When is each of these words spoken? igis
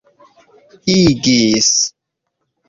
igis 0.97 1.69